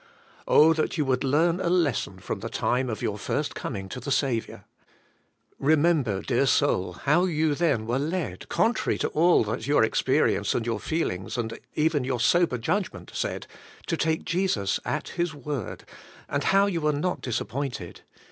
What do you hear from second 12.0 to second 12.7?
your sober